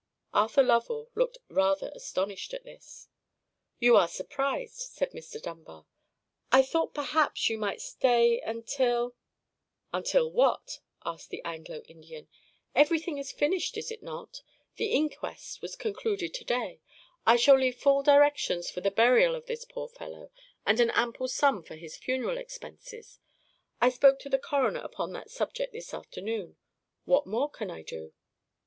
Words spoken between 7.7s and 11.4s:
stay—until——" "Until what?" asked